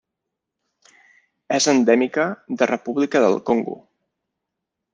És 1.57 1.67
endèmica 1.73 2.25
de 2.61 2.69
República 2.73 3.23
del 3.27 3.39
Congo. 3.51 3.77